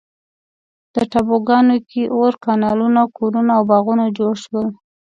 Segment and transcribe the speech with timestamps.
[0.93, 4.67] دې ټاپوګانو کې اور، کانالونه، کورونه او باغونه جوړ شول.